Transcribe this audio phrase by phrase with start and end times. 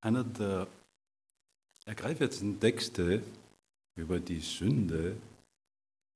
[0.00, 0.66] einer der
[1.84, 3.22] ergreifendsten Texte
[3.96, 5.16] über die Sünde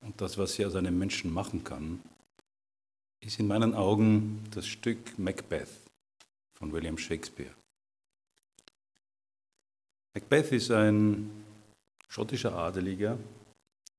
[0.01, 2.01] und das, was sie aus einem Menschen machen kann,
[3.21, 5.69] ist in meinen Augen das Stück Macbeth
[6.53, 7.53] von William Shakespeare.
[10.13, 11.29] Macbeth ist ein
[12.09, 13.17] schottischer Adeliger,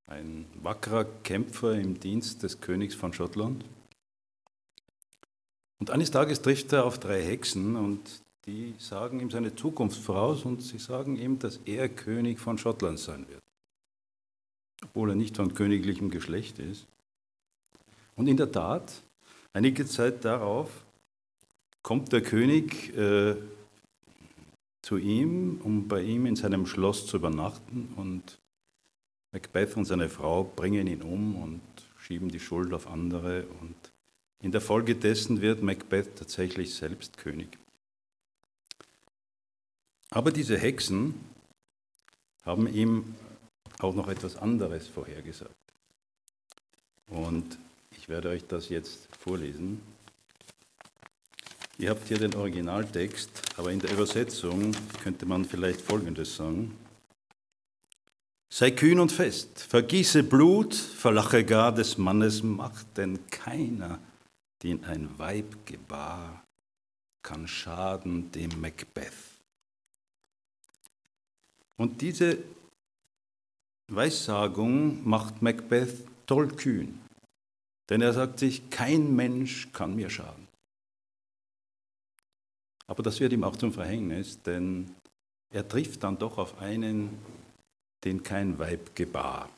[0.06, 3.64] ein wackerer Kämpfer im Dienst des Königs von Schottland.
[5.78, 10.44] Und eines Tages trifft er auf drei Hexen und die sagen ihm seine Zukunft voraus
[10.44, 13.42] und sie sagen ihm, dass er König von Schottland sein wird,
[14.84, 16.86] obwohl er nicht von königlichem Geschlecht ist.
[18.16, 18.92] Und in der Tat,
[19.52, 20.84] einige Zeit darauf
[21.82, 23.36] kommt der König äh,
[24.82, 28.38] zu ihm, um bei ihm in seinem Schloss zu übernachten und
[29.32, 31.60] Macbeth und seine Frau bringen ihn um und
[31.98, 33.74] schieben die Schuld auf andere und
[34.42, 37.61] in der Folge dessen wird Macbeth tatsächlich selbst König.
[40.12, 41.14] Aber diese Hexen
[42.44, 43.14] haben ihm
[43.78, 45.54] auch noch etwas anderes vorhergesagt.
[47.06, 47.58] Und
[47.96, 49.80] ich werde euch das jetzt vorlesen.
[51.78, 54.72] Ihr habt hier den Originaltext, aber in der Übersetzung
[55.02, 56.76] könnte man vielleicht Folgendes sagen.
[58.50, 63.98] Sei kühn und fest, vergieße Blut, verlache gar des Mannes Macht, denn keiner,
[64.62, 66.44] den ein Weib gebar,
[67.22, 69.31] kann schaden dem Macbeth.
[71.76, 72.38] Und diese
[73.88, 76.98] Weissagung macht Macbeth tollkühn,
[77.88, 80.48] denn er sagt sich, kein Mensch kann mir schaden.
[82.86, 84.94] Aber das wird ihm auch zum Verhängnis, denn
[85.50, 87.18] er trifft dann doch auf einen,
[88.04, 89.48] den kein Weib gebar.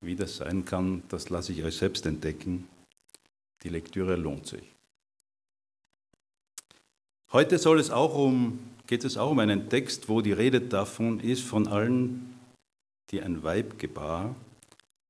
[0.00, 2.68] Wie das sein kann, das lasse ich euch selbst entdecken.
[3.62, 4.74] Die Lektüre lohnt sich.
[7.32, 11.20] Heute soll es auch um geht es auch um einen Text, wo die Rede davon
[11.20, 12.34] ist, von allen,
[13.10, 14.34] die ein Weib gebar,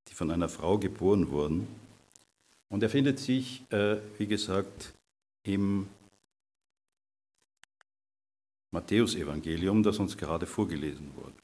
[0.09, 1.67] die von einer Frau geboren wurden.
[2.69, 4.93] Und er findet sich, äh, wie gesagt,
[5.45, 5.89] im
[8.71, 11.35] Matthäusevangelium, das uns gerade vorgelesen wurde.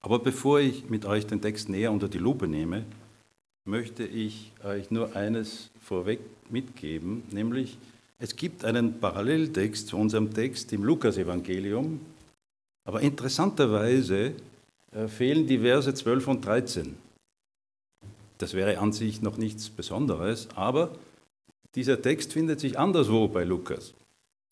[0.00, 2.84] Aber bevor ich mit euch den Text näher unter die Lupe nehme,
[3.64, 7.78] möchte ich euch nur eines vorweg mitgeben, nämlich
[8.18, 12.00] es gibt einen Paralleltext zu unserem Text im Lukasevangelium,
[12.84, 14.32] aber interessanterweise
[14.92, 16.96] äh, fehlen die Verse 12 und 13.
[18.38, 20.94] Das wäre an sich noch nichts Besonderes, aber
[21.74, 23.94] dieser Text findet sich anderswo bei Lukas,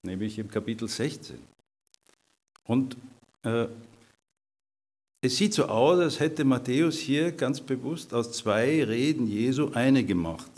[0.03, 1.37] nämlich im Kapitel 16.
[2.65, 2.97] Und
[3.43, 3.67] äh,
[5.23, 10.05] es sieht so aus, als hätte Matthäus hier ganz bewusst aus zwei Reden Jesu eine
[10.05, 10.51] gemacht.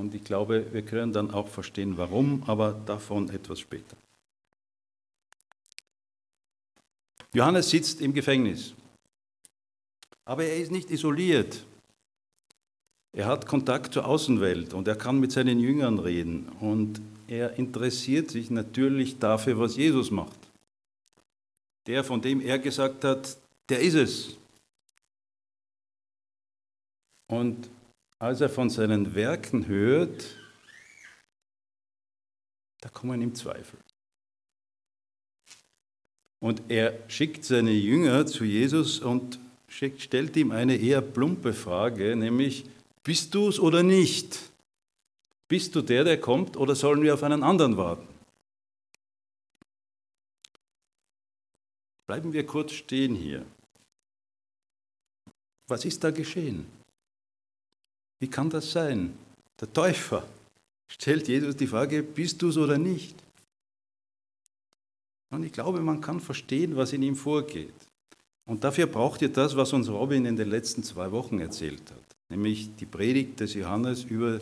[0.00, 3.98] Und ich glaube, wir können dann auch verstehen, warum, aber davon etwas später.
[7.34, 8.72] Johannes sitzt im Gefängnis.
[10.24, 11.66] Aber er ist nicht isoliert.
[13.12, 16.48] Er hat Kontakt zur Außenwelt und er kann mit seinen Jüngern reden.
[16.60, 20.38] Und er interessiert sich natürlich dafür, was Jesus macht.
[21.86, 23.36] Der, von dem er gesagt hat,
[23.68, 24.36] der ist es.
[27.26, 27.68] Und
[28.20, 30.36] als er von seinen Werken hört,
[32.82, 33.78] da kommen ihm Zweifel.
[36.38, 39.38] Und er schickt seine Jünger zu Jesus und
[39.68, 42.64] stellt ihm eine eher plumpe Frage, nämlich,
[43.02, 44.38] bist du es oder nicht?
[45.48, 48.06] Bist du der, der kommt, oder sollen wir auf einen anderen warten?
[52.06, 53.46] Bleiben wir kurz stehen hier.
[55.68, 56.79] Was ist da geschehen?
[58.20, 59.14] Wie kann das sein?
[59.60, 60.26] Der Täufer
[60.88, 63.16] stellt Jesus die Frage, bist du es oder nicht?
[65.30, 67.74] Und ich glaube, man kann verstehen, was in ihm vorgeht.
[68.46, 72.16] Und dafür braucht ihr das, was uns Robin in den letzten zwei Wochen erzählt hat,
[72.28, 74.40] nämlich die Predigt des Johannes über,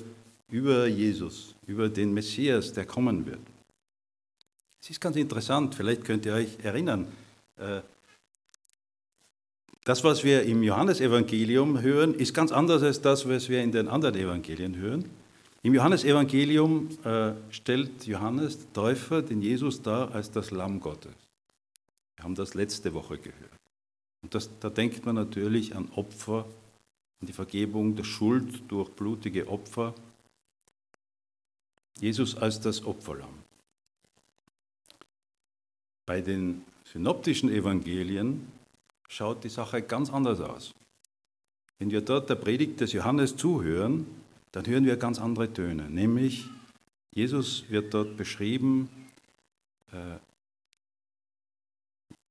[0.50, 3.40] über Jesus, über den Messias, der kommen wird.
[4.80, 7.06] Es ist ganz interessant, vielleicht könnt ihr euch erinnern,
[7.58, 7.82] äh,
[9.88, 13.88] das, was wir im Johannesevangelium hören, ist ganz anders als das, was wir in den
[13.88, 15.06] anderen Evangelien hören.
[15.62, 21.14] Im Johannesevangelium äh, stellt Johannes Täufer den Jesus dar als das Lamm Gottes.
[22.16, 23.58] Wir haben das letzte Woche gehört.
[24.20, 26.44] Und das, da denkt man natürlich an Opfer,
[27.22, 29.94] an die Vergebung der Schuld durch blutige Opfer.
[31.98, 33.38] Jesus als das Opferlamm.
[36.04, 38.57] Bei den synoptischen Evangelien
[39.08, 40.74] schaut die Sache ganz anders aus.
[41.78, 44.06] Wenn wir dort der Predigt des Johannes zuhören,
[44.52, 45.88] dann hören wir ganz andere Töne.
[45.88, 46.48] Nämlich,
[47.14, 48.88] Jesus wird dort beschrieben
[49.92, 50.18] äh,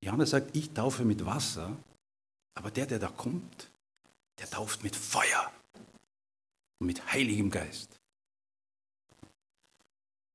[0.01, 1.75] Johannes sagt, ich taufe mit Wasser,
[2.53, 3.69] aber der, der da kommt,
[4.39, 5.51] der tauft mit Feuer
[6.79, 7.99] und mit Heiligem Geist.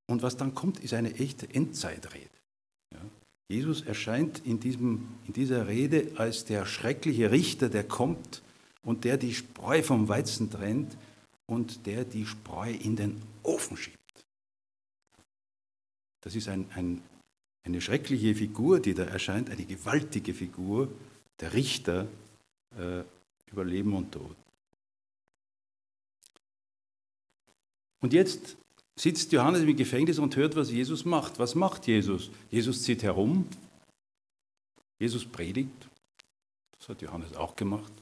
[0.06, 2.28] Und was dann kommt, ist eine echte Endzeitrede.
[3.52, 8.40] Jesus erscheint in, diesem, in dieser Rede als der schreckliche Richter, der kommt
[8.82, 10.96] und der die Spreu vom Weizen trennt
[11.44, 13.98] und der die Spreu in den Ofen schiebt.
[16.22, 17.02] Das ist ein, ein,
[17.64, 20.90] eine schreckliche Figur, die da erscheint, eine gewaltige Figur,
[21.40, 22.08] der Richter
[22.78, 23.02] äh,
[23.50, 24.36] über Leben und Tod.
[28.00, 28.56] Und jetzt
[28.96, 31.38] sitzt Johannes im Gefängnis und hört, was Jesus macht.
[31.38, 32.30] Was macht Jesus?
[32.50, 33.46] Jesus zieht herum.
[34.98, 35.88] Jesus predigt.
[36.78, 37.92] Das hat Johannes auch gemacht.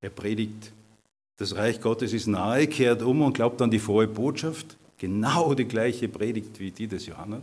[0.00, 0.72] Er predigt,
[1.36, 4.76] das Reich Gottes ist nahe, kehrt um und glaubt an die frohe Botschaft.
[4.98, 7.42] Genau die gleiche Predigt wie die des Johannes.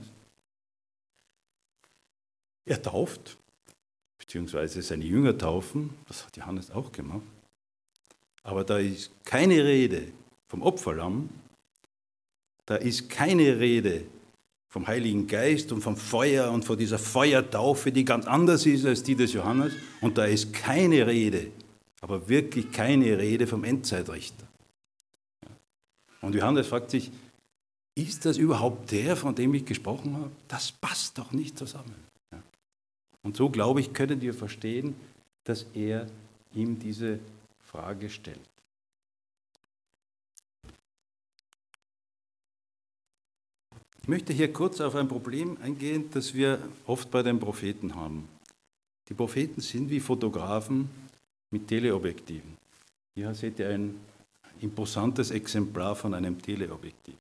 [2.65, 3.37] Er tauft,
[4.17, 5.93] beziehungsweise seine Jünger taufen.
[6.07, 7.21] Das hat Johannes auch gemacht.
[8.43, 10.11] Aber da ist keine Rede
[10.47, 11.29] vom Opferlamm,
[12.65, 14.05] da ist keine Rede
[14.67, 19.03] vom Heiligen Geist und vom Feuer und von dieser Feuertaufe, die ganz anders ist als
[19.03, 19.73] die des Johannes.
[20.01, 21.47] Und da ist keine Rede,
[22.01, 24.45] aber wirklich keine Rede vom Endzeitrichter.
[26.21, 27.11] Und Johannes fragt sich,
[27.95, 30.31] ist das überhaupt der, von dem ich gesprochen habe?
[30.47, 31.95] Das passt doch nicht zusammen.
[33.23, 34.95] Und so, glaube ich, können wir verstehen,
[35.45, 36.07] dass er
[36.53, 37.19] ihm diese
[37.65, 38.39] Frage stellt.
[44.05, 48.29] Ich möchte hier kurz auf ein Problem eingehen, das wir oft bei den Propheten haben.
[49.09, 50.87] Die Propheten sind wie Fotografen
[51.49, 52.55] mit Teleobjektiven.
[53.15, 53.95] Hier seht ihr ein
[54.61, 57.15] imposantes Exemplar von einem Teleobjektiv.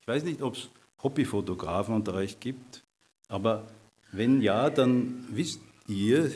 [0.00, 0.68] Ich weiß nicht, ob es
[1.02, 2.84] Hobbyfotografen unter euch gibt,
[3.26, 3.66] aber
[4.12, 6.26] wenn ja, dann wisst ihr,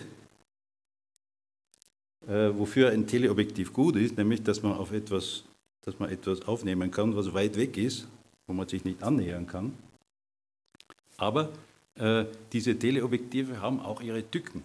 [2.26, 5.44] äh, wofür ein Teleobjektiv gut ist, nämlich dass man auf etwas,
[5.82, 8.08] dass man etwas aufnehmen kann, was weit weg ist
[8.46, 9.76] wo man sich nicht annähern kann.
[11.16, 11.50] Aber
[11.96, 14.64] äh, diese Teleobjektive haben auch ihre Tücken.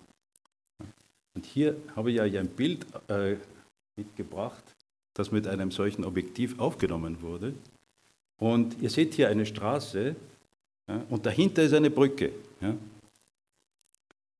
[1.35, 3.37] Und hier habe ich ja ein Bild äh,
[3.95, 4.63] mitgebracht,
[5.13, 7.53] das mit einem solchen Objektiv aufgenommen wurde.
[8.37, 10.15] Und ihr seht hier eine Straße
[10.87, 12.31] ja, und dahinter ist eine Brücke.
[12.61, 12.75] Ja.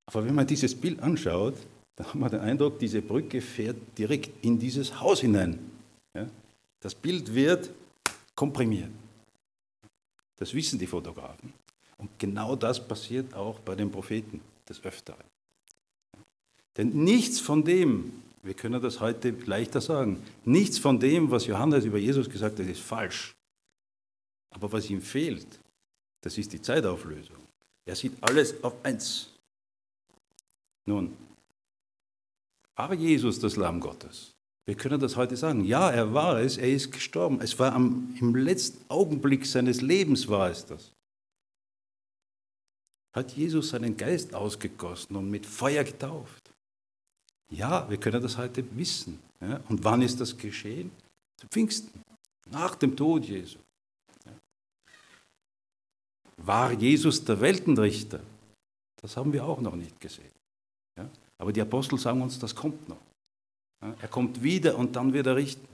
[0.08, 1.56] Aber wenn man dieses Bild anschaut,
[1.96, 5.60] dann hat man den Eindruck, diese Brücke fährt direkt in dieses Haus hinein.
[6.16, 6.28] Ja.
[6.80, 7.70] Das Bild wird
[8.36, 8.90] komprimiert.
[10.40, 11.54] Das wissen die Fotografen.
[11.98, 15.24] Und genau das passiert auch bei den Propheten des Öfteren.
[16.78, 21.84] Denn nichts von dem, wir können das heute leichter sagen, nichts von dem, was Johannes
[21.84, 23.36] über Jesus gesagt hat, ist falsch.
[24.52, 25.60] Aber was ihm fehlt,
[26.22, 27.36] das ist die Zeitauflösung.
[27.86, 29.28] Er sieht alles auf eins.
[30.86, 31.16] Nun,
[32.76, 34.32] war Jesus das Lamm Gottes?
[34.70, 35.66] Wir können das heute sagen.
[35.66, 37.42] Ja, er war es, er ist gestorben.
[37.42, 40.92] Es war am, im letzten Augenblick seines Lebens war es das.
[43.16, 46.52] Hat Jesus seinen Geist ausgegossen und mit Feuer getauft?
[47.52, 49.18] Ja, wir können das heute wissen.
[49.42, 49.60] Ja?
[49.70, 50.92] Und wann ist das geschehen?
[51.38, 52.04] Zu Pfingsten,
[52.52, 53.58] nach dem Tod Jesu.
[54.24, 54.34] Ja?
[56.38, 58.20] War Jesus der Weltenrichter?
[59.02, 60.32] Das haben wir auch noch nicht gesehen.
[60.96, 61.10] Ja?
[61.40, 63.09] Aber die Apostel sagen uns, das kommt noch.
[63.82, 65.68] Er kommt wieder und dann wird er richten.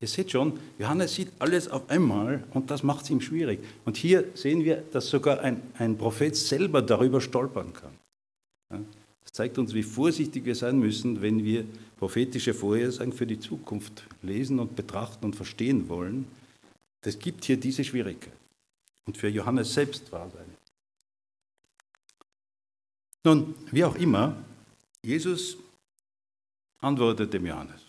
[0.00, 3.60] Ihr seht schon, Johannes sieht alles auf einmal und das macht es ihm schwierig.
[3.84, 8.86] Und hier sehen wir, dass sogar ein, ein Prophet selber darüber stolpern kann.
[9.24, 11.64] Das zeigt uns, wie vorsichtig wir sein müssen, wenn wir
[11.98, 16.26] prophetische Vorhersagen für die Zukunft lesen und betrachten und verstehen wollen.
[17.00, 18.32] Das gibt hier diese Schwierigkeit.
[19.06, 20.54] Und für Johannes selbst war es eine.
[23.24, 24.36] Nun, wie auch immer,
[25.02, 25.56] Jesus
[26.80, 27.80] antwortet dem Johannes.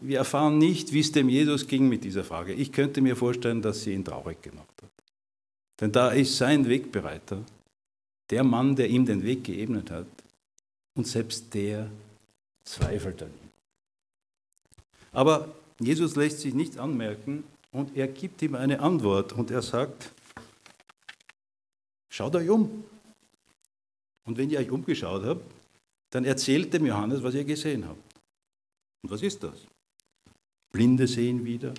[0.00, 2.52] Wir erfahren nicht, wie es dem Jesus ging mit dieser Frage.
[2.52, 4.90] Ich könnte mir vorstellen, dass sie ihn traurig gemacht hat.
[5.80, 7.42] Denn da ist sein Wegbereiter,
[8.30, 10.06] der Mann, der ihm den Weg geebnet hat,
[10.94, 11.90] und selbst der
[12.64, 13.50] zweifelt an ihm.
[15.12, 20.12] Aber Jesus lässt sich nichts anmerken und er gibt ihm eine Antwort und er sagt,
[22.08, 22.84] schaut euch um.
[24.24, 25.55] Und wenn ihr euch umgeschaut habt,
[26.10, 28.02] dann erzählt dem Johannes, was ihr gesehen habt.
[29.02, 29.66] Und was ist das?
[30.72, 31.74] Blinde sehen wieder,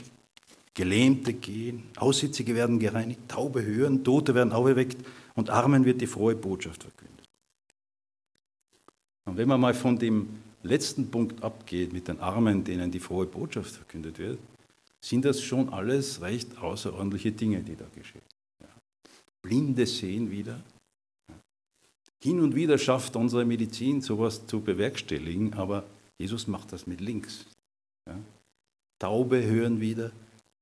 [0.74, 4.98] Gelähmte gehen, Aussitzige werden gereinigt, Taube hören, Tote werden auferweckt
[5.36, 7.26] und Armen wird die frohe Botschaft verkündet.
[9.26, 10.30] Und wenn man mal von dem
[10.64, 14.40] letzten Punkt abgeht, mit den Armen, denen die frohe Botschaft verkündet wird,
[15.04, 18.22] sind das schon alles recht außerordentliche Dinge, die da geschehen.
[18.62, 18.70] Ja.
[19.42, 20.60] Blinde sehen wieder,
[22.20, 25.84] Hin und wieder schafft unsere Medizin sowas zu bewerkstelligen, aber
[26.18, 27.46] Jesus macht das mit links.
[28.08, 28.18] Ja?
[29.00, 30.12] Taube hören wieder,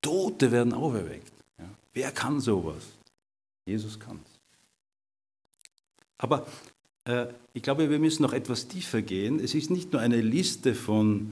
[0.01, 1.31] Tote werden auferweckt.
[1.57, 1.69] Ja?
[1.93, 2.83] Wer kann sowas?
[3.65, 4.39] Jesus kann es.
[6.17, 6.45] Aber
[7.05, 9.39] äh, ich glaube, wir müssen noch etwas tiefer gehen.
[9.39, 11.31] Es ist nicht nur eine Liste von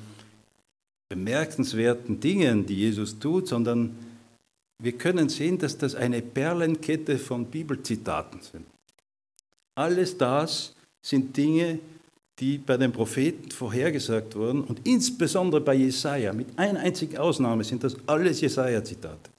[1.10, 3.96] bemerkenswerten Dingen, die Jesus tut, sondern
[4.80, 8.66] wir können sehen, dass das eine Perlenkette von Bibelzitaten sind.
[9.76, 11.80] Alles das sind Dinge,
[12.40, 16.34] die bei den Propheten vorhergesagt wurden und insbesondere bei Jesaja.
[16.34, 19.30] Mit einer einzigen Ausnahme sind das alles Jesaja-Zitate,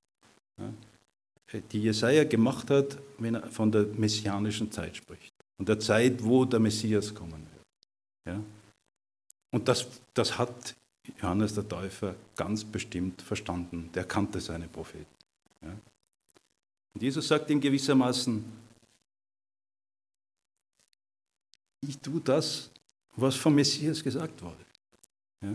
[1.73, 6.45] die Jesaja gemacht hat, wenn er von der messianischen Zeit spricht und der Zeit, wo
[6.45, 7.47] der Messias kommen
[8.25, 8.41] wird.
[9.51, 10.75] Und das, das hat
[11.21, 13.91] Johannes der Täufer ganz bestimmt verstanden.
[13.95, 15.07] Der kannte seine Propheten.
[15.63, 18.45] Und Jesus sagt ihm gewissermaßen,
[21.89, 22.71] ich tue das,
[23.17, 24.65] was vom Messias gesagt wurde.
[25.43, 25.55] Ja?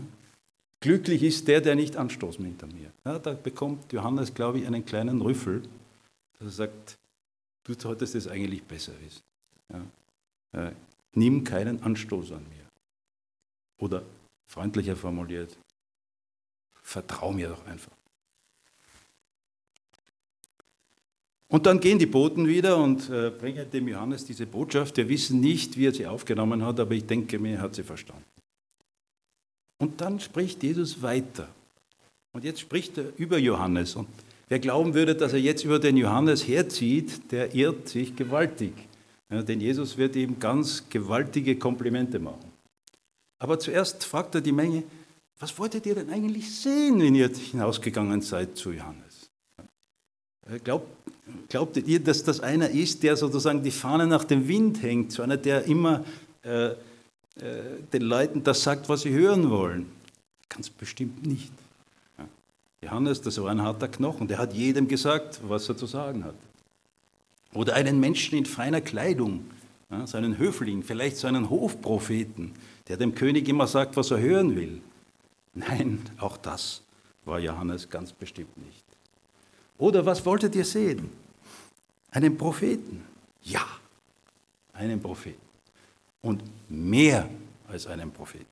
[0.80, 2.90] Glücklich ist der, der nicht anstoßen hinter mir.
[3.04, 5.62] Ja, da bekommt Johannes, glaube ich, einen kleinen Rüffel,
[6.38, 6.98] dass er sagt,
[7.64, 9.22] du solltest es eigentlich besser wissen.
[10.52, 10.68] Ja?
[10.68, 10.72] Äh,
[11.14, 12.66] nimm keinen Anstoß an mir.
[13.78, 14.02] Oder
[14.46, 15.56] freundlicher formuliert,
[16.82, 17.92] vertrau mir doch einfach.
[21.50, 24.96] Und dann gehen die Boten wieder und äh, bringen dem Johannes diese Botschaft.
[24.96, 27.82] Wir wissen nicht, wie er sie aufgenommen hat, aber ich denke mir, er hat sie
[27.82, 28.24] verstanden.
[29.78, 31.48] Und dann spricht Jesus weiter.
[32.32, 33.96] Und jetzt spricht er über Johannes.
[33.96, 34.06] Und
[34.48, 38.72] wer glauben würde, dass er jetzt über den Johannes herzieht, der irrt sich gewaltig.
[39.28, 42.52] Ja, denn Jesus wird ihm ganz gewaltige Komplimente machen.
[43.40, 44.84] Aber zuerst fragt er die Menge,
[45.40, 49.30] was wolltet ihr denn eigentlich sehen, wenn ihr hinausgegangen seid zu Johannes?
[50.62, 50.99] Glaubt,
[51.48, 55.22] glaubtet ihr, dass das einer ist, der sozusagen die Fahne nach dem Wind hängt, so
[55.22, 56.04] einer, der immer
[56.42, 56.74] äh, äh,
[57.92, 59.86] den Leuten das sagt, was sie hören wollen?
[60.48, 61.52] Ganz bestimmt nicht.
[62.82, 66.34] Johannes, das war ein harter Knochen, der hat jedem gesagt, was er zu sagen hat.
[67.52, 69.44] Oder einen Menschen in feiner Kleidung,
[69.90, 72.52] ja, so Höfling, vielleicht so einen Hofpropheten,
[72.88, 74.80] der dem König immer sagt, was er hören will.
[75.52, 76.82] Nein, auch das
[77.24, 78.84] war Johannes ganz bestimmt nicht.
[79.80, 81.08] Oder was wolltet ihr sehen?
[82.10, 83.02] Einen Propheten?
[83.42, 83.66] Ja,
[84.74, 85.40] einen Propheten.
[86.22, 87.28] Und mehr
[87.66, 88.44] als einen Propheten.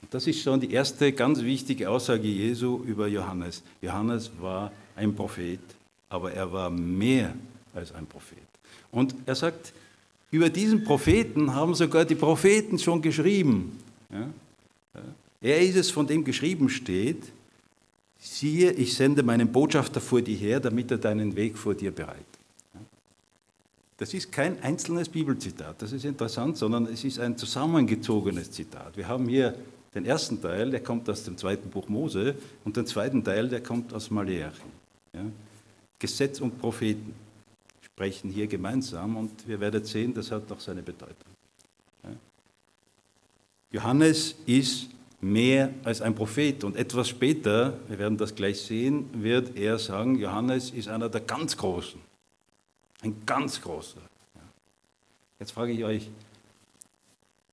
[0.00, 3.62] Und das ist schon die erste ganz wichtige Aussage Jesu über Johannes.
[3.82, 5.60] Johannes war ein Prophet,
[6.08, 7.34] aber er war mehr
[7.74, 8.38] als ein Prophet.
[8.90, 9.74] Und er sagt,
[10.30, 13.78] über diesen Propheten haben sogar die Propheten schon geschrieben.
[14.10, 14.30] Ja?
[15.42, 17.24] Er ist es, von dem geschrieben steht,
[18.20, 22.26] siehe, ich sende meinen Botschafter vor dir her, damit er deinen Weg vor dir bereitet.
[23.96, 28.96] Das ist kein einzelnes Bibelzitat, das ist interessant, sondern es ist ein zusammengezogenes Zitat.
[28.96, 29.54] Wir haben hier
[29.94, 32.34] den ersten Teil, der kommt aus dem zweiten Buch Mose,
[32.64, 34.62] und den zweiten Teil, der kommt aus Malachi.
[35.12, 35.24] Ja?
[35.98, 37.12] Gesetz und Propheten
[37.82, 41.16] sprechen hier gemeinsam und wir werden sehen, das hat auch seine Bedeutung.
[42.04, 42.10] Ja?
[43.72, 44.88] Johannes ist
[45.20, 46.64] mehr als ein Prophet.
[46.64, 51.20] Und etwas später, wir werden das gleich sehen, wird er sagen, Johannes ist einer der
[51.20, 52.00] ganz Großen.
[53.02, 54.00] Ein ganz großer.
[55.38, 56.10] Jetzt frage ich euch,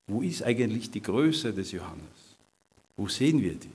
[0.07, 2.35] wo ist eigentlich die Größe des Johannes?
[2.97, 3.69] Wo sehen wir die?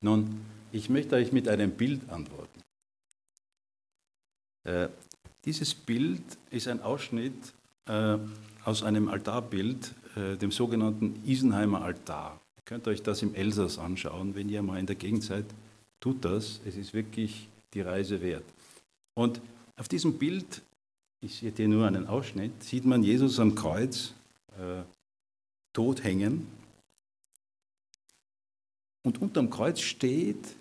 [0.00, 2.60] Nun, ich möchte euch mit einem Bild antworten.
[4.64, 4.88] Äh,
[5.44, 7.52] dieses Bild ist ein Ausschnitt
[7.86, 8.18] äh,
[8.64, 14.50] aus einem Altarbild, äh, dem sogenannten Isenheimer Altar könnt euch das im Elsass anschauen, wenn
[14.50, 15.46] ihr mal in der Gegend seid.
[16.00, 18.44] Tut das, es ist wirklich die Reise wert.
[19.14, 19.40] Und
[19.76, 20.60] auf diesem Bild,
[21.22, 24.12] ich sehe hier nur einen Ausschnitt, sieht man Jesus am Kreuz
[24.58, 24.82] äh,
[25.72, 26.46] tot hängen.
[29.02, 30.54] Und unterm Kreuz steht,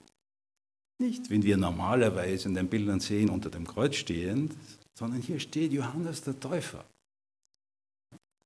[0.99, 4.55] nicht, wenn wir normalerweise in den Bildern sehen, unter dem Kreuz stehend,
[4.93, 6.85] sondern hier steht Johannes der Täufer.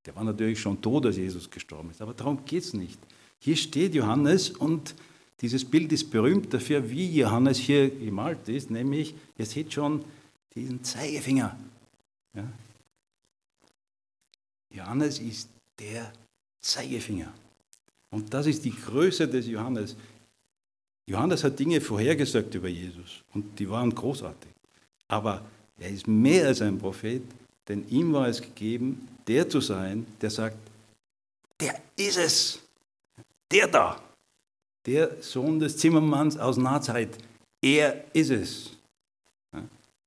[0.04, 2.98] Der war natürlich schon tot, als Jesus gestorben ist, aber darum geht es nicht.
[3.44, 4.94] Hier steht Johannes und
[5.40, 10.04] dieses Bild ist berühmt dafür, wie Johannes hier gemalt ist, nämlich, ihr seht schon
[10.54, 11.58] diesen Zeigefinger.
[12.34, 12.44] Ja?
[14.70, 16.12] Johannes ist der
[16.60, 17.34] Zeigefinger.
[18.10, 19.96] Und das ist die Größe des Johannes.
[21.06, 24.52] Johannes hat Dinge vorhergesagt über Jesus und die waren großartig.
[25.08, 25.44] Aber
[25.80, 27.22] er ist mehr als ein Prophet,
[27.66, 30.58] denn ihm war es gegeben, der zu sein, der sagt,
[31.58, 32.62] der ist es.
[33.52, 34.00] Der da,
[34.86, 37.18] der Sohn des Zimmermanns aus Nazareth,
[37.62, 38.76] er ist es.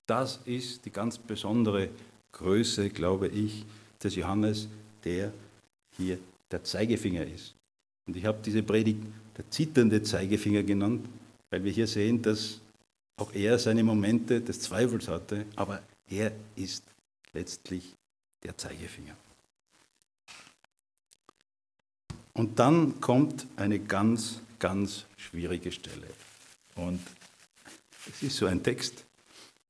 [0.08, 1.90] Das ist die ganz besondere
[2.32, 3.64] Größe, glaube ich,
[4.02, 4.68] des Johannes,
[5.04, 5.32] der
[5.96, 6.18] hier
[6.52, 7.54] der Zeigefinger ist.
[8.08, 9.02] Und ich habe diese Predigt
[9.38, 11.08] der zitternde Zeigefinger genannt,
[11.50, 12.60] weil wir hier sehen, dass
[13.18, 16.84] auch er seine Momente des Zweifels hatte, aber er ist
[17.34, 17.94] letztlich
[18.44, 19.16] der Zeigefinger.
[22.36, 26.08] Und dann kommt eine ganz, ganz schwierige Stelle.
[26.76, 27.00] Und
[28.10, 29.06] es ist so ein Text,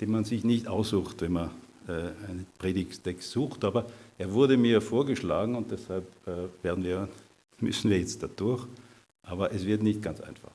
[0.02, 1.52] den man sich nicht aussucht, wenn man
[1.88, 3.86] äh, einen Predigtext sucht, aber
[4.18, 7.08] er wurde mir vorgeschlagen und deshalb äh, wir,
[7.60, 8.66] müssen wir jetzt da durch,
[9.22, 10.52] aber es wird nicht ganz einfach.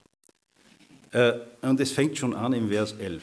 [1.12, 3.22] Äh, und es fängt schon an im Vers 11.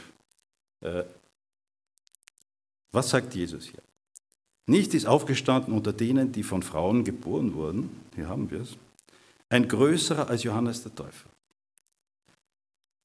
[2.91, 3.81] Was sagt Jesus hier?
[4.67, 8.75] Nicht ist aufgestanden unter denen, die von Frauen geboren wurden, hier haben wir es,
[9.49, 11.29] ein größerer als Johannes der Täufer.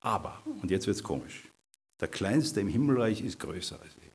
[0.00, 1.48] Aber, und jetzt wird es komisch,
[2.00, 4.10] der Kleinste im Himmelreich ist größer als er.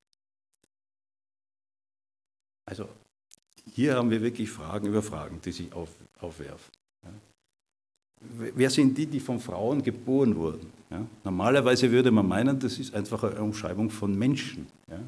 [2.66, 2.90] Also
[3.74, 5.90] hier haben wir wirklich Fragen über Fragen, die sich auf,
[6.20, 6.72] aufwerfen.
[7.04, 7.10] Ja.
[8.56, 10.74] Wer sind die, die von Frauen geboren wurden?
[10.90, 11.06] Ja.
[11.24, 14.68] Normalerweise würde man meinen, das ist einfach eine Umschreibung von Menschen.
[14.90, 15.00] Ja.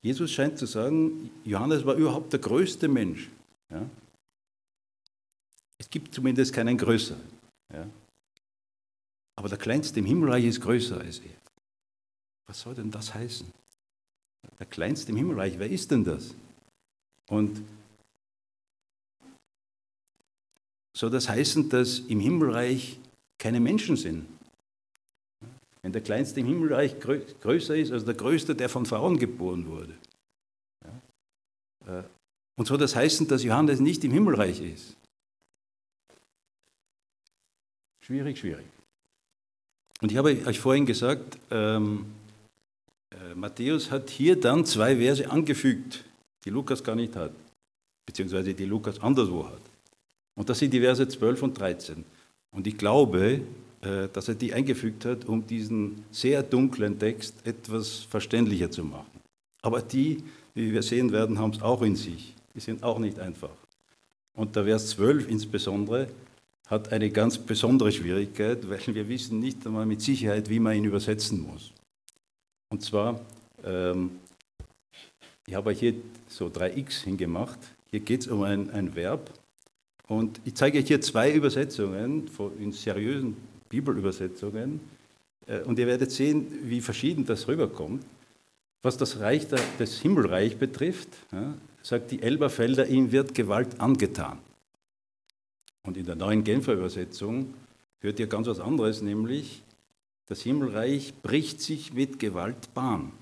[0.00, 3.28] Jesus scheint zu sagen, Johannes war überhaupt der größte Mensch.
[5.78, 7.22] Es gibt zumindest keinen größeren.
[9.36, 11.36] Aber der Kleinste im Himmelreich ist größer als er.
[12.46, 13.52] Was soll denn das heißen?
[14.58, 16.34] Der Kleinste im Himmelreich, wer ist denn das?
[17.28, 17.62] Und
[20.96, 23.00] soll das heißen, dass im Himmelreich
[23.38, 24.26] keine Menschen sind?
[25.82, 29.94] Wenn der Kleinste im Himmelreich größer ist als der Größte, der von Frauen geboren wurde.
[31.86, 32.02] Äh,
[32.56, 34.96] und soll das heißen, dass Johannes nicht im Himmelreich ist?
[38.04, 38.66] Schwierig, schwierig.
[40.02, 42.04] Und ich habe euch vorhin gesagt, ähm,
[43.10, 46.04] äh, Matthäus hat hier dann zwei Verse angefügt,
[46.44, 47.32] die Lukas gar nicht hat,
[48.04, 49.62] beziehungsweise die Lukas anderswo hat.
[50.34, 52.04] Und das sind die Verse 12 und 13.
[52.54, 53.40] Und ich glaube,
[53.80, 59.18] äh, dass er die eingefügt hat, um diesen sehr dunklen Text etwas verständlicher zu machen.
[59.62, 62.34] Aber die, wie wir sehen werden, haben es auch in sich.
[62.54, 63.56] Die sind auch nicht einfach.
[64.36, 66.08] Und der Vers 12 insbesondere
[66.66, 70.84] hat eine ganz besondere Schwierigkeit, weil wir wissen nicht einmal mit Sicherheit, wie man ihn
[70.84, 71.72] übersetzen muss.
[72.70, 73.20] Und zwar,
[73.62, 74.18] ähm,
[75.46, 75.94] ich habe hier
[76.26, 77.58] so 3x hingemacht.
[77.90, 79.30] Hier geht es um ein, ein Verb.
[80.08, 83.36] Und ich zeige euch hier zwei Übersetzungen in seriösen
[83.68, 84.80] Bibelübersetzungen.
[85.46, 88.04] Äh, und ihr werdet sehen, wie verschieden das rüberkommt.
[88.82, 89.46] Was das Reich
[89.78, 91.08] des Himmelreich betrifft,
[91.82, 94.38] sagt die Elberfelder, ihm wird Gewalt angetan.
[95.86, 97.54] Und in der neuen Genfer Übersetzung
[98.00, 99.62] hört ihr ganz was anderes, nämlich
[100.26, 103.12] das Himmelreich bricht sich mit Gewalt Bahn.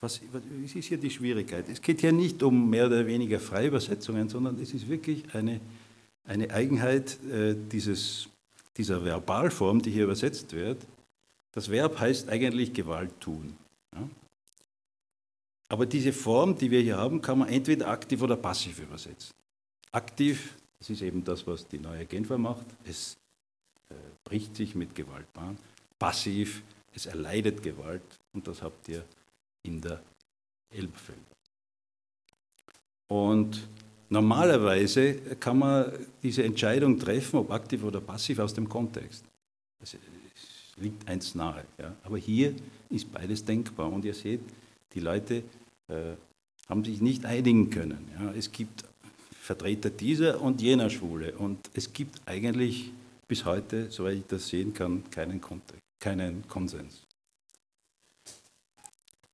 [0.00, 0.42] Was, was
[0.74, 1.68] ist hier die Schwierigkeit?
[1.68, 5.60] Es geht hier nicht um mehr oder weniger Freiübersetzungen, sondern es ist wirklich eine,
[6.24, 8.28] eine Eigenheit äh, dieses,
[8.76, 10.84] dieser Verbalform, die hier übersetzt wird.
[11.52, 13.56] Das Verb heißt eigentlich Gewalt tun.
[13.94, 14.08] Ja?
[15.68, 19.32] Aber diese Form, die wir hier haben, kann man entweder aktiv oder passiv übersetzen.
[19.92, 22.66] Aktiv, das ist eben das, was die neue Genfer macht.
[22.84, 23.16] Es
[23.88, 25.56] äh, bricht sich mit Gewalt Bahn.
[25.96, 26.60] Passiv,
[26.92, 29.04] es erleidet Gewalt und das habt ihr
[29.62, 30.02] in der
[30.70, 31.20] Elbfelder.
[33.06, 33.68] Und
[34.08, 39.24] normalerweise kann man diese Entscheidung treffen, ob aktiv oder passiv, aus dem Kontext.
[39.80, 39.96] Es
[40.78, 41.64] liegt eins nahe.
[41.78, 41.94] Ja.
[42.02, 42.56] Aber hier
[42.90, 43.88] ist beides denkbar.
[43.92, 44.40] Und ihr seht,
[44.94, 45.44] die Leute
[45.86, 46.14] äh,
[46.68, 48.08] haben sich nicht einigen können.
[48.18, 48.32] Ja.
[48.32, 48.82] Es gibt
[49.42, 51.36] Vertreter dieser und jener Schwule.
[51.36, 52.92] Und es gibt eigentlich
[53.26, 57.02] bis heute, soweit ich das sehen kann, keinen, Kontext, keinen Konsens.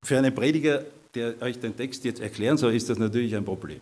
[0.03, 3.81] Für einen Prediger, der euch den Text jetzt erklären soll, ist das natürlich ein Problem.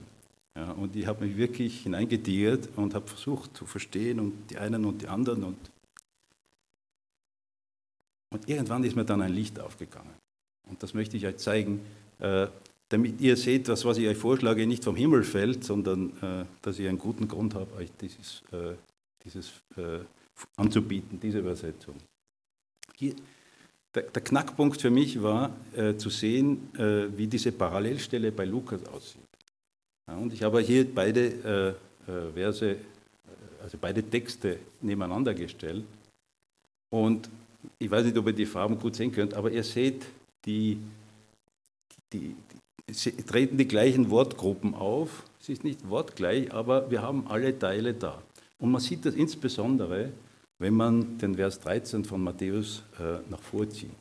[0.58, 4.84] Ja, und ich habe mich wirklich hineingedigert und habe versucht zu verstehen und die einen
[4.84, 5.46] und die anderen.
[5.46, 5.58] Und,
[8.34, 10.14] und irgendwann ist mir dann ein Licht aufgegangen.
[10.70, 11.86] Und das möchte ich euch zeigen,
[12.20, 12.48] äh,
[12.90, 16.80] damit ihr seht, dass was ich euch vorschlage nicht vom Himmel fällt, sondern äh, dass
[16.80, 18.76] ich einen guten Grund habe, euch dieses, äh,
[19.24, 20.00] dieses äh,
[20.56, 21.96] anzubieten, diese Übersetzung.
[22.96, 23.14] Hier,
[23.94, 28.86] der, der, Knackpunkt für mich war äh, zu sehen, äh, wie diese Parallelstelle bei Lukas
[28.86, 29.22] aussieht.
[30.08, 31.76] Ja, und ich habe hier beide
[32.08, 32.78] äh, Verse,
[33.62, 35.84] also beide Texte nebeneinander gestellt.
[36.90, 37.30] Und
[37.80, 40.06] ich weiß nicht, ob ihr die Farben gut sehen könnt, aber ihr seht,
[40.46, 40.78] die,
[43.04, 45.24] treten die gleichen Wortgruppen auf.
[45.42, 48.22] Es ist nicht wortgleich, aber wir haben alle Teile da.
[48.60, 50.12] Und man sieht das insbesondere,
[50.60, 53.92] wenn man den Vers 13 von Matthäus äh, nach vorzieht.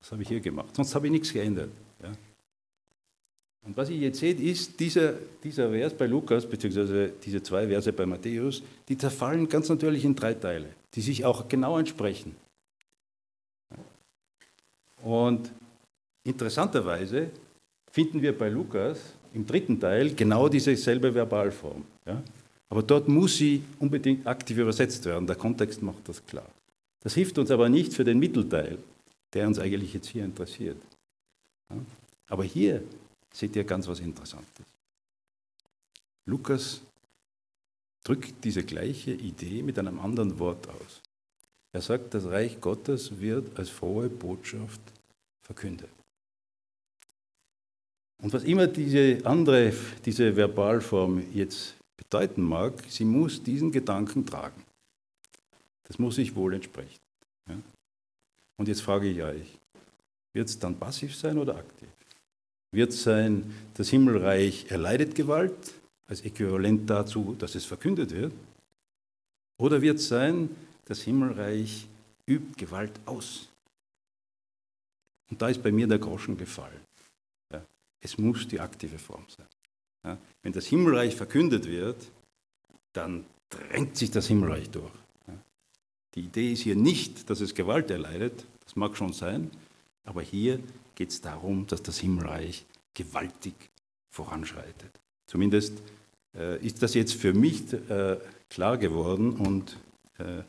[0.00, 0.74] Das habe ich hier gemacht.
[0.76, 1.70] Sonst habe ich nichts geändert.
[2.02, 2.12] Ja.
[3.66, 7.92] Und was ihr jetzt seht, ist dieser, dieser Vers bei Lukas, beziehungsweise diese zwei Verse
[7.92, 12.36] bei Matthäus, die zerfallen ganz natürlich in drei Teile, die sich auch genau entsprechen.
[15.02, 15.50] Und
[16.24, 17.30] interessanterweise
[17.94, 18.98] finden wir bei Lukas
[19.34, 21.84] im dritten Teil genau dieselbe Verbalform.
[22.04, 22.20] Ja?
[22.68, 25.28] Aber dort muss sie unbedingt aktiv übersetzt werden.
[25.28, 26.50] Der Kontext macht das klar.
[27.04, 28.78] Das hilft uns aber nicht für den Mittelteil,
[29.32, 30.76] der uns eigentlich jetzt hier interessiert.
[31.70, 31.76] Ja?
[32.30, 32.82] Aber hier
[33.32, 34.66] seht ihr ganz was Interessantes.
[36.26, 36.80] Lukas
[38.02, 41.00] drückt diese gleiche Idee mit einem anderen Wort aus.
[41.72, 44.80] Er sagt, das Reich Gottes wird als frohe Botschaft
[45.42, 45.90] verkündet.
[48.22, 49.72] Und was immer diese andere,
[50.04, 54.62] diese Verbalform jetzt bedeuten mag, sie muss diesen Gedanken tragen.
[55.84, 57.00] Das muss sich wohl entsprechen.
[57.48, 57.56] Ja?
[58.56, 59.58] Und jetzt frage ich euch,
[60.32, 61.88] wird es dann passiv sein oder aktiv?
[62.72, 65.74] Wird es sein, das Himmelreich erleidet Gewalt
[66.08, 68.32] als Äquivalent dazu, dass es verkündet wird?
[69.58, 70.50] Oder wird es sein,
[70.86, 71.86] das Himmelreich
[72.26, 73.48] übt Gewalt aus?
[75.30, 76.80] Und da ist bei mir der Groschen gefallen.
[78.04, 79.46] Es muss die aktive Form sein.
[80.04, 81.96] Ja, wenn das Himmelreich verkündet wird,
[82.92, 84.92] dann drängt sich das Himmelreich durch.
[85.26, 85.34] Ja,
[86.14, 89.50] die Idee ist hier nicht, dass es Gewalt erleidet, das mag schon sein,
[90.04, 90.60] aber hier
[90.94, 93.54] geht es darum, dass das Himmelreich gewaltig
[94.10, 95.00] voranschreitet.
[95.26, 95.82] Zumindest
[96.36, 98.18] äh, ist das jetzt für mich äh,
[98.50, 99.78] klar geworden und
[100.18, 100.42] äh,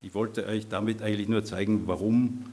[0.00, 2.46] ich wollte euch damit eigentlich nur zeigen, warum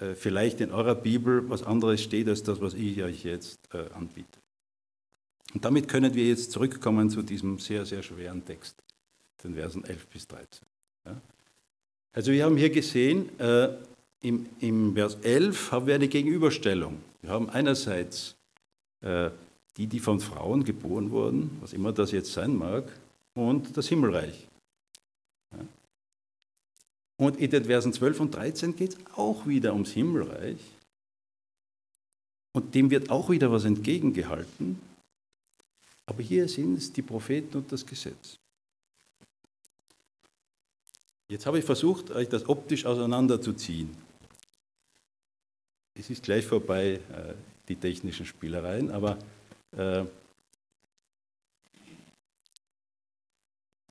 [0.00, 3.90] äh, vielleicht in eurer Bibel was anderes steht als das, was ich euch jetzt äh,
[3.94, 4.38] anbiete.
[5.54, 8.76] Und damit können wir jetzt zurückkommen zu diesem sehr, sehr schweren Text,
[9.42, 10.66] den Versen 11 bis 13.
[11.06, 11.20] Ja?
[12.12, 13.68] Also wir haben hier gesehen, äh,
[14.20, 16.98] im, im, Vers 11 haben wir eine Gegenüberstellung.
[17.22, 18.36] Wir haben einerseits
[19.02, 19.30] äh,
[19.76, 22.84] die, die von Frauen geboren wurden, was immer das jetzt sein mag,
[23.34, 24.48] und das Himmelreich.
[27.18, 30.60] Und in den Versen 12 und 13 geht es auch wieder ums Himmelreich.
[32.52, 34.80] Und dem wird auch wieder was entgegengehalten.
[36.06, 38.38] Aber hier sind es die Propheten und das Gesetz.
[41.28, 43.96] Jetzt habe ich versucht, euch das optisch auseinanderzuziehen.
[45.94, 47.34] Es ist gleich vorbei, äh,
[47.68, 49.18] die technischen Spielereien, aber
[49.72, 50.04] äh,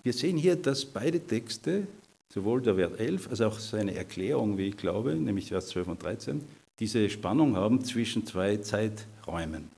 [0.02, 1.88] wir sehen hier, dass beide Texte
[2.36, 6.04] sowohl der Wert 11 als auch seine Erklärung, wie ich glaube, nämlich Vers 12 und
[6.04, 6.42] 13,
[6.80, 9.72] diese Spannung haben zwischen zwei Zeiträumen.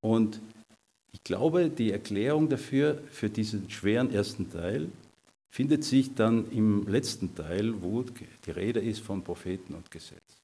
[0.00, 0.40] Und
[1.12, 4.88] ich glaube, die Erklärung dafür, für diesen schweren ersten Teil,
[5.50, 8.04] findet sich dann im letzten Teil, wo
[8.46, 10.40] die Rede ist von Propheten und Gesetz.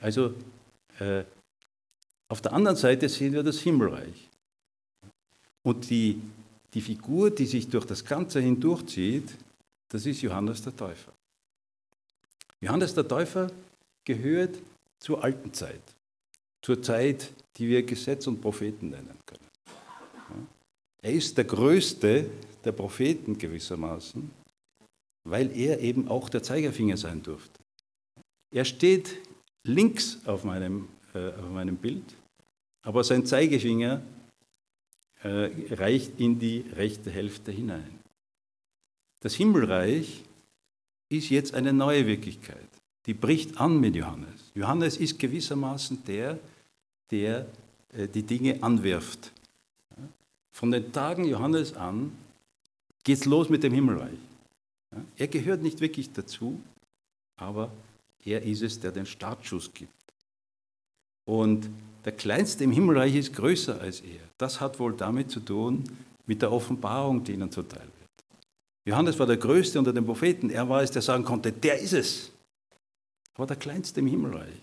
[0.00, 0.34] Also
[0.98, 1.24] äh,
[2.28, 4.28] auf der anderen Seite sehen wir das Himmelreich.
[5.62, 6.20] Und die,
[6.74, 9.30] die Figur, die sich durch das Ganze hindurchzieht,
[9.96, 11.10] das ist Johannes der Täufer.
[12.60, 13.50] Johannes der Täufer
[14.04, 14.58] gehört
[14.98, 15.80] zur alten Zeit,
[16.60, 19.48] zur Zeit, die wir Gesetz und Propheten nennen können.
[21.00, 22.28] Er ist der größte
[22.62, 24.30] der Propheten gewissermaßen,
[25.24, 27.58] weil er eben auch der Zeigerfinger sein durfte.
[28.52, 29.16] Er steht
[29.64, 32.04] links auf meinem, äh, auf meinem Bild,
[32.82, 34.02] aber sein Zeigefinger
[35.22, 37.95] äh, reicht in die rechte Hälfte hinein.
[39.20, 40.24] Das Himmelreich
[41.08, 42.68] ist jetzt eine neue Wirklichkeit.
[43.06, 44.50] Die bricht an mit Johannes.
[44.54, 46.38] Johannes ist gewissermaßen der,
[47.10, 47.46] der
[47.92, 49.32] äh, die Dinge anwirft.
[50.52, 52.12] Von den Tagen Johannes an
[53.04, 54.18] geht es los mit dem Himmelreich.
[55.16, 56.60] Er gehört nicht wirklich dazu,
[57.36, 57.70] aber
[58.24, 59.92] er ist es, der den Startschuss gibt.
[61.26, 61.68] Und
[62.04, 64.20] der Kleinste im Himmelreich ist größer als er.
[64.38, 65.84] Das hat wohl damit zu tun,
[66.26, 67.86] mit der Offenbarung, die ihnen zuteil.
[68.86, 70.48] Johannes war der Größte unter den Propheten.
[70.48, 72.32] Er war es, der sagen konnte, der ist es.
[73.34, 74.62] Aber der Kleinste im Himmelreich,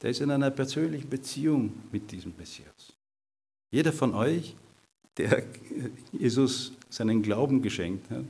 [0.00, 2.94] der ist in einer persönlichen Beziehung mit diesem Messias.
[3.72, 4.54] Jeder von euch,
[5.16, 5.44] der
[6.12, 8.24] Jesus seinen Glauben geschenkt hat,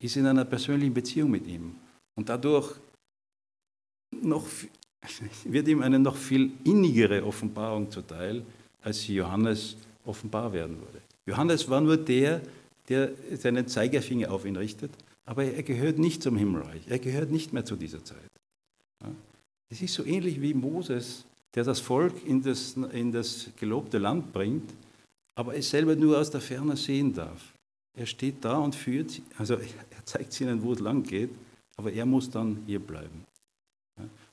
[0.00, 1.76] ist in einer persönlichen Beziehung mit ihm.
[2.16, 2.74] Und dadurch
[4.10, 4.46] noch,
[5.44, 8.42] wird ihm eine noch viel innigere Offenbarung zuteil,
[8.82, 9.76] als Johannes
[10.06, 11.02] offenbar werden würde.
[11.26, 12.50] Johannes war nur der, der
[13.36, 14.90] seinen Zeigefinger auf ihn richtet,
[15.24, 18.18] aber er gehört nicht zum Himmelreich, er gehört nicht mehr zu dieser Zeit.
[19.68, 21.24] Es ist so ähnlich wie Moses,
[21.54, 24.70] der das Volk in das, in das gelobte Land bringt,
[25.36, 27.52] aber es selber nur aus der Ferne sehen darf.
[27.96, 31.30] Er steht da und führt, also er zeigt ihnen, wo es lang geht,
[31.76, 33.24] aber er muss dann hier bleiben.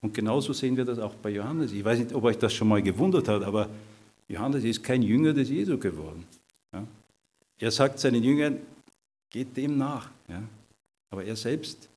[0.01, 1.71] Und genauso sehen wir das auch bei Johannes.
[1.71, 3.69] Ich weiß nicht, ob euch das schon mal gewundert hat, aber
[4.27, 6.25] Johannes ist kein Jünger des Jesu geworden.
[7.59, 8.59] Er sagt seinen Jüngern,
[9.29, 10.09] geht dem nach.
[10.27, 10.43] Ja?
[11.09, 11.89] Aber er selbst,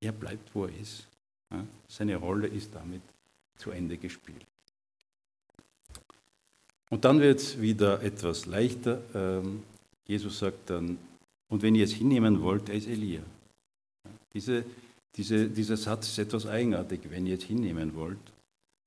[0.00, 1.06] er bleibt, wo er ist.
[1.50, 1.64] Ja?
[1.88, 3.02] Seine Rolle ist damit
[3.56, 4.44] zu Ende gespielt.
[6.90, 9.00] Und dann wird es wieder etwas leichter.
[9.14, 9.62] Ähm,
[10.06, 10.98] Jesus sagt dann,
[11.48, 13.22] und wenn ihr es hinnehmen wollt, er ist Elia.
[14.32, 14.64] Diese,
[15.16, 18.18] diese, dieser Satz ist etwas eigenartig, wenn ihr es hinnehmen wollt.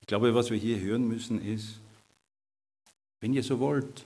[0.00, 1.80] Ich glaube, was wir hier hören müssen, ist,
[3.20, 4.04] wenn ihr so wollt,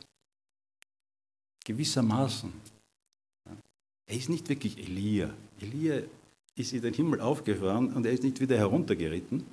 [1.64, 2.52] gewissermaßen.
[4.06, 5.30] Er ist nicht wirklich Elia.
[5.60, 6.02] Elia
[6.56, 9.44] ist in den Himmel aufgefahren und er ist nicht wieder heruntergeritten.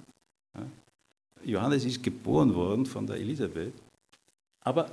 [1.45, 3.74] Johannes ist geboren worden von der Elisabeth.
[4.62, 4.91] Aber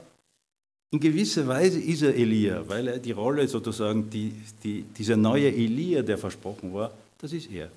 [0.93, 5.49] in gewisser Weise ist er Elia, weil er die Rolle sozusagen, die, die, dieser neue
[5.49, 7.71] Elia, der versprochen war, das ist er.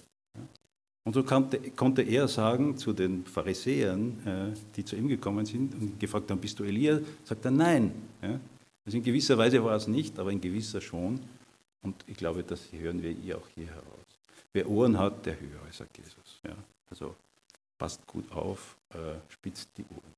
[1.06, 5.74] Und so konnte, konnte er sagen zu den Pharisäern, äh, die zu ihm gekommen sind
[5.74, 7.00] und gefragt haben, bist du Elia?
[7.24, 7.92] Sagt er, nein.
[8.90, 11.20] Also in gewisser Weise war es nicht, aber in gewisser schon.
[11.84, 14.18] Und ich glaube, das hören wir ihr auch hier heraus.
[14.52, 16.42] Wer Ohren hat, der höre, sagt Jesus.
[16.90, 17.16] Also
[17.78, 20.16] passt gut auf, äh, spitzt die Ohren.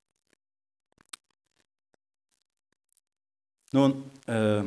[3.74, 4.64] Nun, äh,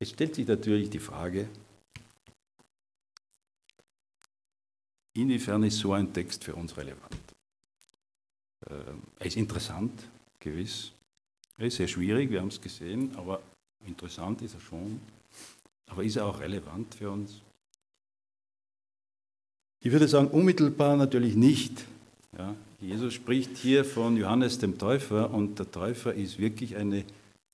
[0.00, 1.48] es stellt sich natürlich die Frage,
[5.14, 7.14] inwiefern ist so ein Text für uns relevant?
[8.68, 8.74] Äh,
[9.20, 10.08] er ist interessant,
[10.40, 10.90] gewiss.
[11.58, 13.40] Er ist sehr schwierig, wir haben es gesehen, aber
[13.86, 15.00] interessant ist er schon.
[15.86, 17.40] Aber ist er auch relevant für uns?
[19.80, 21.84] Ich würde sagen, unmittelbar natürlich nicht.
[22.36, 27.04] Ja, Jesus spricht hier von Johannes dem Täufer und der Täufer ist wirklich eine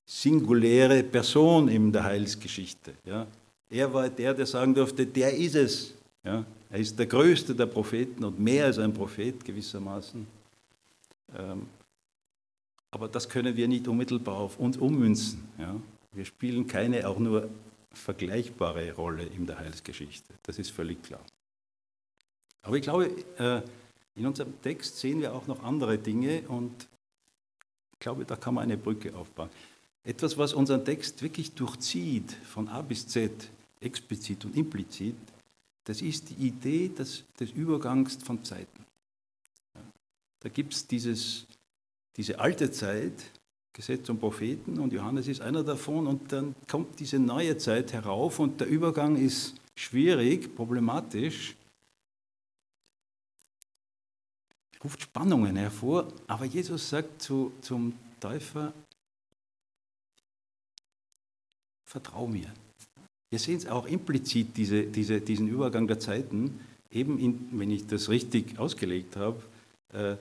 [0.05, 2.93] singuläre Person in der Heilsgeschichte.
[3.05, 3.27] Ja.
[3.69, 5.93] Er war der, der sagen durfte, der ist es.
[6.23, 6.43] Ja.
[6.69, 10.27] Er ist der größte der Propheten und mehr als ein Prophet gewissermaßen.
[12.93, 15.43] Aber das können wir nicht unmittelbar auf uns ummünzen.
[15.57, 15.75] Ja.
[16.11, 17.49] Wir spielen keine auch nur
[17.91, 20.31] vergleichbare Rolle in der Heilsgeschichte.
[20.43, 21.21] Das ist völlig klar.
[22.61, 23.05] Aber ich glaube,
[23.39, 23.63] äh,
[24.13, 26.87] in unserem Text sehen wir auch noch andere Dinge und
[27.93, 29.49] ich glaube, da kann man eine Brücke aufbauen.
[30.03, 33.31] Etwas, was unseren Text wirklich durchzieht, von A bis Z,
[33.81, 35.15] explizit und implizit,
[35.85, 38.85] das ist die Idee des, des Übergangs von Zeiten.
[40.41, 40.85] Da gibt es
[42.15, 43.13] diese alte Zeit,
[43.73, 48.39] Gesetz und Propheten, und Johannes ist einer davon, und dann kommt diese neue Zeit herauf,
[48.39, 51.55] und der Übergang ist schwierig, problematisch,
[54.83, 58.73] ruft Spannungen hervor, aber Jesus sagt zu, zum Täufer,
[61.85, 62.51] vertrau mir.
[63.31, 66.59] Wir sehen es auch implizit, diese, diese, diesen Übergang der Zeiten,
[66.91, 69.41] eben in, wenn ich das richtig ausgelegt habe,
[69.93, 70.17] äh,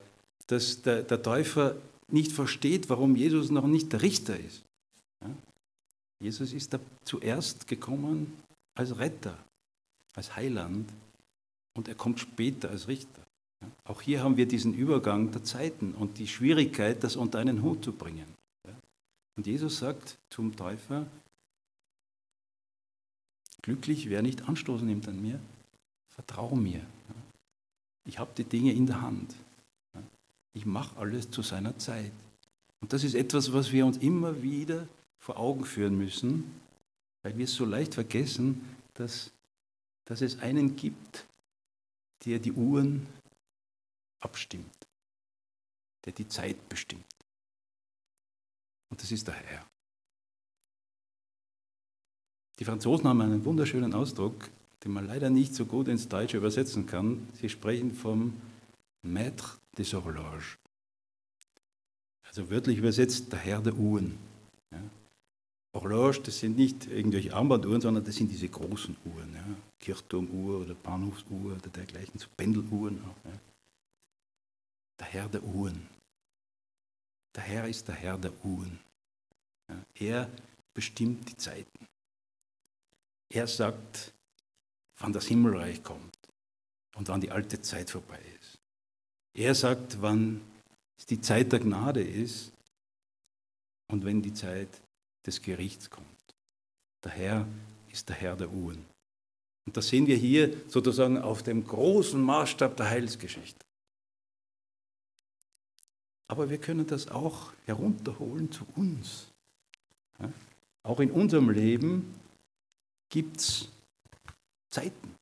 [0.52, 1.76] dass der, der, Täufer
[2.08, 4.62] nicht versteht, warum Jesus noch nicht der Richter ist.
[5.22, 5.30] Ja?
[6.20, 8.34] Jesus ist da zuerst gekommen
[8.74, 9.36] als Retter,
[10.14, 10.90] als Heiland
[11.74, 13.22] und er kommt später als Richter.
[13.84, 17.82] Auch hier haben wir diesen Übergang der Zeiten und die Schwierigkeit, das unter einen Hut
[17.82, 18.26] zu bringen.
[19.36, 21.06] Und Jesus sagt zum Täufer,
[23.62, 25.40] glücklich, wer nicht Anstoß nimmt an mir,
[26.10, 26.84] vertraue mir.
[28.04, 29.34] Ich habe die Dinge in der Hand.
[30.54, 32.12] Ich mache alles zu seiner Zeit.
[32.80, 34.86] Und das ist etwas, was wir uns immer wieder
[35.18, 36.60] vor Augen führen müssen,
[37.22, 39.30] weil wir es so leicht vergessen, dass,
[40.04, 41.26] dass es einen gibt,
[42.24, 43.06] der die Uhren
[44.20, 44.86] abstimmt,
[46.04, 47.04] der die Zeit bestimmt.
[48.90, 49.66] Und das ist der Herr.
[52.58, 54.50] Die Franzosen haben einen wunderschönen Ausdruck,
[54.84, 57.28] den man leider nicht so gut ins Deutsche übersetzen kann.
[57.34, 58.40] Sie sprechen vom
[59.04, 60.58] Maître des Horloges.
[62.24, 64.18] Also wörtlich übersetzt der Herr der Uhren.
[64.70, 64.78] Ja.
[65.74, 69.34] Horloge, das sind nicht irgendwelche Armbanduhren, sondern das sind diese großen Uhren.
[69.34, 69.44] Ja.
[69.80, 73.30] Kirchturmuhr oder Bahnhofsuhr oder dergleichen, so Pendeluhren auch.
[73.30, 73.38] Ja
[75.02, 75.88] der Herr der Uhren.
[77.34, 78.78] Der Herr ist der Herr der Uhren.
[79.94, 80.30] Er
[80.74, 81.88] bestimmt die Zeiten.
[83.28, 84.12] Er sagt,
[84.98, 86.16] wann das Himmelreich kommt
[86.94, 88.20] und wann die alte Zeit vorbei.
[89.34, 90.40] Er sagt, wann
[91.08, 92.52] die Zeit der Gnade ist
[93.88, 94.68] und wenn die Zeit
[95.26, 96.06] des Gerichts kommt.
[97.04, 97.48] Der Herr
[97.90, 98.84] ist der Herr der Uhren.
[99.66, 103.64] Und das sehen wir hier sozusagen auf dem großen Maßstab der Heilsgeschichte.
[106.28, 109.28] Aber wir können das auch herunterholen zu uns.
[110.82, 112.14] Auch in unserem Leben
[113.08, 113.68] gibt es
[114.70, 115.14] Zeiten.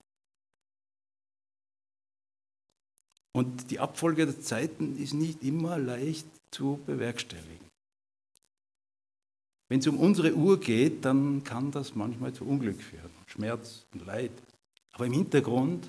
[3.32, 7.68] Und die Abfolge der Zeiten ist nicht immer leicht zu bewerkstelligen.
[9.68, 14.04] Wenn es um unsere Uhr geht, dann kann das manchmal zu Unglück führen, Schmerz und
[14.04, 14.32] Leid.
[14.92, 15.88] Aber im Hintergrund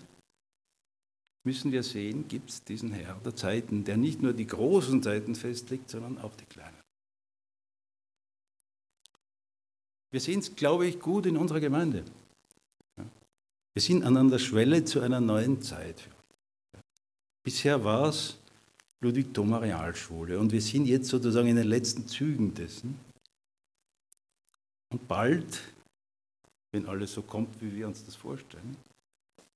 [1.44, 5.34] müssen wir sehen, gibt es diesen Herr der Zeiten, der nicht nur die großen Zeiten
[5.34, 6.80] festlegt, sondern auch die kleinen.
[10.12, 12.04] Wir sehen es, glaube ich, gut in unserer Gemeinde.
[13.74, 16.08] Wir sind an der Schwelle zu einer neuen Zeit.
[17.44, 18.38] Bisher war es
[19.00, 23.00] Ludwig-Thoma Realschule und wir sind jetzt sozusagen in den letzten Zügen dessen.
[24.90, 25.62] Und bald,
[26.72, 28.78] wenn alles so kommt, wie wir uns das vorstellen,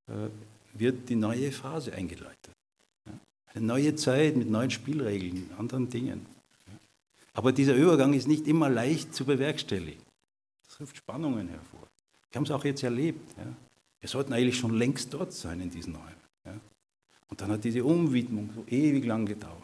[0.08, 0.30] äh,
[0.74, 2.52] wird die neue Phase eingeleitet.
[3.54, 6.26] Eine neue Zeit mit neuen Spielregeln, anderen Dingen.
[7.34, 10.02] Aber dieser Übergang ist nicht immer leicht zu bewerkstelligen.
[10.68, 11.88] Das ruft Spannungen hervor.
[12.32, 13.34] Wir haben es auch jetzt erlebt.
[14.00, 16.25] Wir sollten eigentlich schon längst dort sein in diesen Räumen.
[17.30, 19.56] Und dann hat diese Umwidmung so ewig lang gedauert.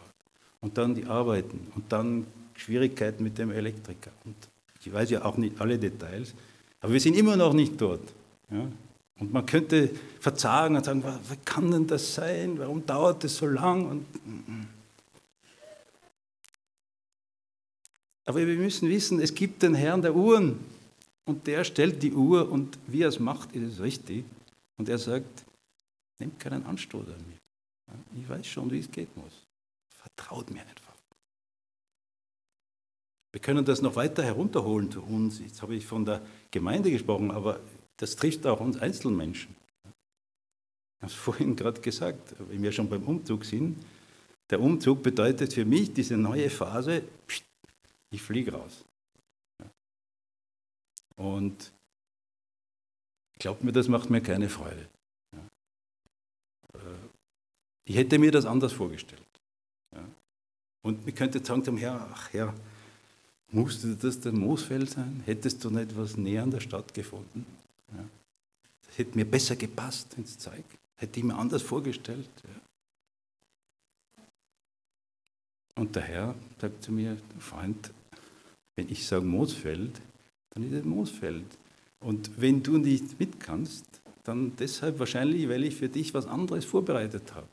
[0.60, 4.12] Und dann die Arbeiten und dann Schwierigkeiten mit dem Elektriker.
[4.24, 4.36] Und
[4.80, 6.34] ich weiß ja auch nicht alle Details,
[6.80, 8.12] aber wir sind immer noch nicht dort.
[8.50, 8.68] Ja.
[9.18, 12.58] Und man könnte verzagen und sagen, was kann denn das sein?
[12.58, 13.88] Warum dauert das so lang?
[13.88, 14.68] Und, mm, mm.
[18.24, 20.58] aber wir müssen wissen, es gibt den Herrn der Uhren
[21.24, 24.24] und der stellt die Uhr und wie er es macht, ist es richtig.
[24.76, 25.44] Und er sagt,
[26.18, 27.41] nehmt keinen Anstoß an mir.
[28.14, 29.46] Ich weiß schon, wie es geht muss.
[29.90, 30.94] Vertraut mir einfach.
[33.32, 35.40] Wir können das noch weiter herunterholen zu uns.
[35.40, 37.60] Jetzt habe ich von der Gemeinde gesprochen, aber
[37.96, 39.56] das trifft auch uns Einzelmenschen.
[39.84, 43.82] Ich habe es vorhin gerade gesagt, wenn wir schon beim Umzug sind.
[44.50, 47.04] Der Umzug bedeutet für mich diese neue Phase,
[48.10, 48.84] ich fliege raus.
[51.16, 51.72] Und
[53.38, 54.88] glaubt mir, das macht mir keine Freude.
[57.84, 59.22] Ich hätte mir das anders vorgestellt.
[60.82, 62.52] Und ich könnte sagen zum Herrn, ach Herr,
[63.50, 65.22] musste das der Moosfeld sein?
[65.24, 67.46] Hättest du nicht was näher an der Stadt gefunden?
[67.92, 68.04] Ja.
[68.86, 70.64] Das hätte mir besser gepasst ins Zeug.
[70.96, 72.30] Hätte ich mir anders vorgestellt.
[74.16, 74.22] Ja.
[75.76, 77.92] Und der Herr sagt zu mir, Freund,
[78.76, 80.00] wenn ich sage Moosfeld,
[80.50, 81.46] dann ist es Moosfeld.
[82.00, 83.84] Und wenn du nicht mit kannst,
[84.24, 87.48] dann deshalb wahrscheinlich, weil ich für dich was anderes vorbereitet habe.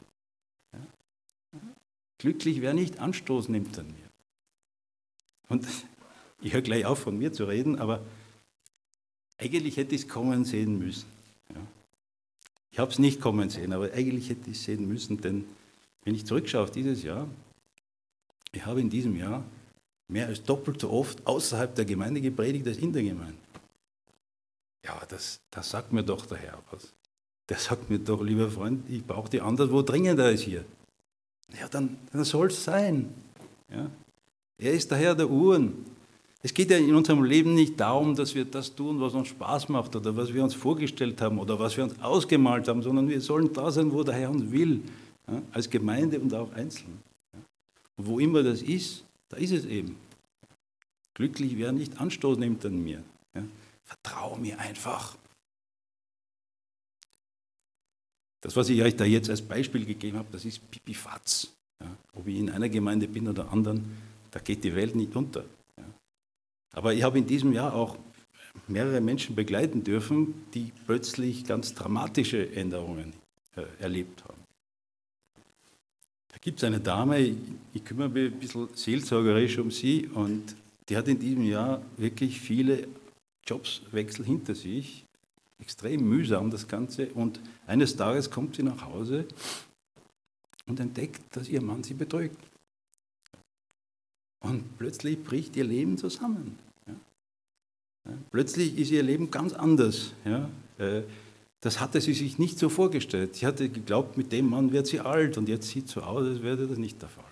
[2.20, 4.10] Glücklich, wer nicht Anstoß nimmt an mir.
[5.48, 5.66] Und
[6.42, 8.06] ich höre gleich auf, von mir zu reden, aber
[9.38, 11.08] eigentlich hätte ich es kommen sehen müssen.
[11.50, 11.62] Ja?
[12.72, 15.46] Ich habe es nicht kommen sehen, aber eigentlich hätte ich es sehen müssen, denn
[16.04, 17.28] wenn ich zurückschaue auf dieses Jahr,
[18.52, 19.44] ich habe in diesem Jahr
[20.10, 23.38] mehr als doppelt so oft außerhalb der Gemeinde gepredigt als in der Gemeinde.
[24.84, 26.94] Ja, das, das sagt mir doch der Herr was.
[27.48, 30.66] Der sagt mir doch, lieber Freund, ich brauche die anderswo dringender als hier.
[31.58, 33.14] Ja, dann, dann soll es sein.
[33.72, 33.90] Ja?
[34.58, 35.86] Er ist der Herr der Uhren.
[36.42, 39.70] Es geht ja in unserem Leben nicht darum, dass wir das tun, was uns Spaß
[39.70, 43.20] macht oder was wir uns vorgestellt haben oder was wir uns ausgemalt haben, sondern wir
[43.20, 44.82] sollen da sein, wo der Herr uns will,
[45.28, 45.42] ja?
[45.52, 47.02] als Gemeinde und auch einzeln.
[47.34, 47.40] Ja?
[47.98, 49.98] Und wo immer das ist, da ist es eben.
[51.14, 53.04] Glücklich, wer nicht Anstoß nimmt an mir.
[53.36, 53.44] Ja?
[53.84, 55.18] Vertraue mir einfach.
[58.42, 61.52] Das, was ich euch da jetzt als Beispiel gegeben habe, das ist Pipifatz.
[61.82, 61.96] Ja?
[62.14, 63.98] Ob ich in einer Gemeinde bin oder anderen,
[64.32, 65.44] da geht die Welt nicht unter.
[65.78, 65.86] Ja?
[66.74, 67.98] Aber ich habe in diesem Jahr auch
[68.68, 73.14] mehrere Menschen begleiten dürfen, die plötzlich ganz dramatische Änderungen
[73.56, 74.40] äh, erlebt haben.
[76.32, 77.36] Da gibt es eine Dame, ich,
[77.74, 80.56] ich kümmere mich ein bisschen seelsorgerisch um sie und
[80.88, 82.88] die hat in diesem Jahr wirklich viele
[83.46, 85.06] Jobswechsel hinter sich.
[85.60, 87.08] Extrem mühsam das Ganze.
[87.14, 89.26] Und eines Tages kommt sie nach Hause
[90.66, 92.38] und entdeckt, dass ihr Mann sie betrügt.
[94.42, 96.58] Und plötzlich bricht ihr Leben zusammen.
[96.88, 96.94] Ja.
[98.32, 100.14] Plötzlich ist ihr Leben ganz anders.
[100.24, 100.50] Ja.
[100.78, 101.04] Äh,
[101.62, 103.36] das hatte sie sich nicht so vorgestellt.
[103.36, 106.42] Sie hatte geglaubt, mit dem Mann wird sie alt und jetzt sieht so aus, als
[106.42, 107.26] wäre das nicht der Fall.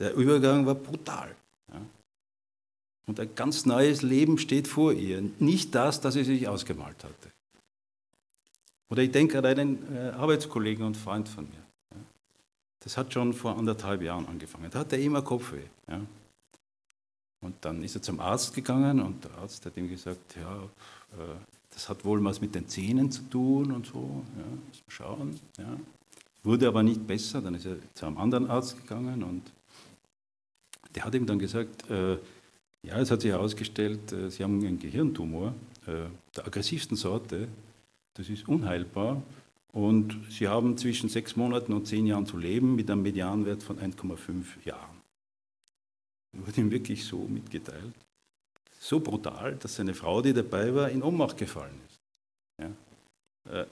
[0.00, 1.36] Der Übergang war brutal.
[3.06, 5.22] Und ein ganz neues Leben steht vor ihr.
[5.38, 7.32] Nicht das, das sie sich ausgemalt hatte.
[8.88, 11.64] Oder ich denke an einen äh, Arbeitskollegen und Freund von mir.
[12.80, 14.70] Das hat schon vor anderthalb Jahren angefangen.
[14.70, 15.64] Da hatte er immer Kopfweh.
[15.88, 16.00] Ja.
[17.40, 20.62] Und dann ist er zum Arzt gegangen und der Arzt hat ihm gesagt, ja,
[21.18, 21.34] äh,
[21.70, 24.22] das hat wohl was mit den Zähnen zu tun und so.
[24.36, 25.40] Ja, muss man schauen.
[25.58, 25.76] Ja.
[26.42, 27.40] Wurde aber nicht besser.
[27.40, 29.42] Dann ist er zu einem anderen Arzt gegangen und
[30.94, 32.18] der hat ihm dann gesagt, äh,
[32.84, 35.54] ja, es hat sich herausgestellt, äh, Sie haben einen Gehirntumor
[35.86, 36.06] äh,
[36.36, 37.48] der aggressivsten Sorte.
[38.14, 39.22] Das ist unheilbar
[39.72, 43.78] und sie haben zwischen sechs Monaten und zehn Jahren zu leben mit einem Medianwert von
[43.80, 45.00] 1,5 Jahren.
[46.32, 47.92] Wurde ihm wirklich so mitgeteilt.
[48.78, 52.00] So brutal, dass seine Frau, die dabei war, in Ohnmacht gefallen ist.
[52.62, 53.62] Ja.
[53.62, 53.66] Äh,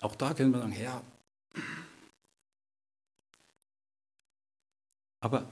[0.00, 1.02] auch da können wir sagen, Herr,
[5.20, 5.46] aber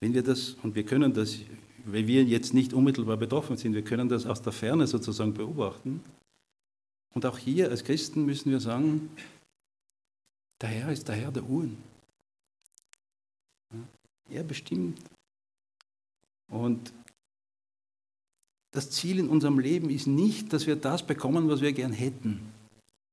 [0.00, 1.38] wenn wir das, und wir können das,
[1.84, 6.02] weil wir jetzt nicht unmittelbar betroffen sind, wir können das aus der Ferne sozusagen beobachten.
[7.14, 9.10] Und auch hier als Christen müssen wir sagen,
[10.60, 11.76] der Herr ist der Herr der Uhren.
[14.28, 15.00] Er bestimmt.
[16.48, 16.92] Und
[18.72, 22.40] das Ziel in unserem Leben ist nicht, dass wir das bekommen, was wir gern hätten.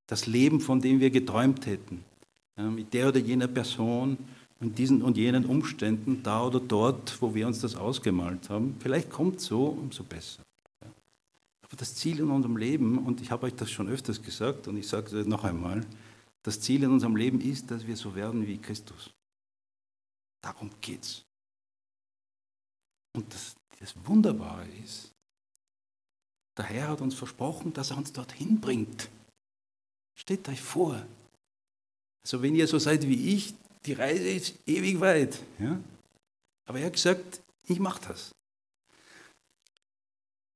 [0.07, 2.03] Das Leben, von dem wir geträumt hätten.
[2.57, 4.17] mit der oder jener Person,
[4.63, 8.77] in diesen und jenen Umständen, da oder dort, wo wir uns das ausgemalt haben.
[8.79, 10.41] Vielleicht kommt so, umso besser.
[10.81, 14.77] Aber das Ziel in unserem Leben, und ich habe euch das schon öfters gesagt und
[14.77, 15.85] ich sage es noch einmal,
[16.43, 19.09] das Ziel in unserem Leben ist, dass wir so werden wie Christus.
[20.41, 21.23] Darum geht's.
[23.15, 25.11] Und das, das Wunderbare ist,
[26.57, 29.09] der Herr hat uns versprochen, dass er uns dorthin bringt.
[30.15, 31.05] Stellt euch vor.
[32.23, 33.53] Also wenn ihr so seid wie ich,
[33.85, 35.39] die Reise ist ewig weit.
[35.59, 35.79] Ja?
[36.65, 38.31] Aber er hat gesagt, ich mache das.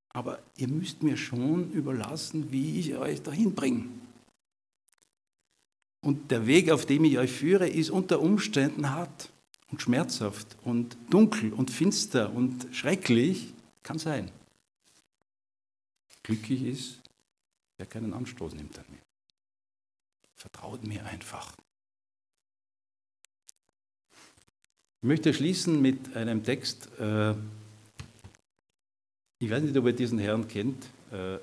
[0.09, 3.85] Aber ihr müsst mir schon überlassen, wie ich euch dahin bringe.
[6.01, 9.29] Und der Weg, auf dem ich euch führe, ist unter Umständen hart
[9.69, 13.53] und schmerzhaft und dunkel und finster und schrecklich.
[13.83, 14.31] Kann sein.
[16.23, 17.01] Glücklich ist,
[17.77, 19.01] wer keinen Anstoß nimmt an mir.
[20.35, 21.55] Vertraut mir einfach.
[25.07, 26.89] Ich möchte schließen mit einem Text.
[26.99, 27.31] Äh,
[29.39, 30.83] ich weiß nicht, ob ihr diesen Herrn kennt.
[31.13, 31.37] Äh,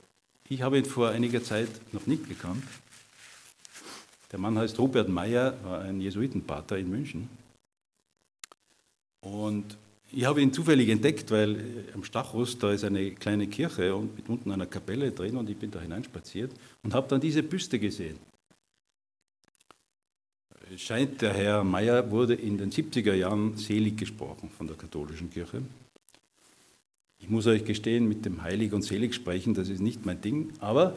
[0.50, 2.62] ich habe ihn vor einiger Zeit noch nicht gekannt.
[4.30, 7.30] Der Mann heißt Robert Meyer, war ein Jesuitenpater in München.
[9.22, 9.78] Und
[10.12, 14.28] ich habe ihn zufällig entdeckt, weil am Stachus, da ist eine kleine Kirche und mit
[14.28, 16.52] unten einer Kapelle drin und ich bin da hineinspaziert
[16.82, 18.18] und habe dann diese Büste gesehen.
[20.74, 25.30] Es scheint, der Herr Meyer wurde in den 70er Jahren selig gesprochen von der katholischen
[25.30, 25.62] Kirche.
[27.20, 30.52] Ich muss euch gestehen, mit dem Heilig und Selig sprechen, das ist nicht mein Ding,
[30.58, 30.96] aber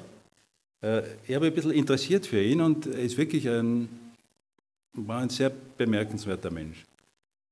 [0.82, 3.88] äh, ich habe ein bisschen interessiert für ihn und er ist wirklich ein,
[4.94, 6.84] war ein sehr bemerkenswerter Mensch.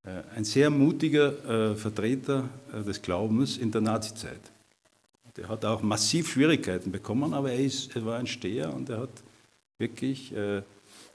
[0.04, 4.42] Äh, ein sehr mutiger äh, Vertreter äh, des Glaubens in der Nazizeit.
[5.38, 9.02] Der hat auch massiv Schwierigkeiten bekommen, aber er, ist, er war ein Steher und er
[9.02, 9.12] hat
[9.78, 10.64] wirklich äh,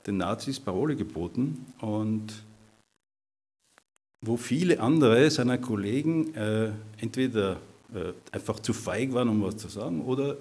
[0.07, 2.45] den Nazis Parole geboten und
[4.23, 7.61] wo viele andere seiner Kollegen äh, entweder
[7.95, 10.37] äh, einfach zu feig waren, um was zu sagen, oder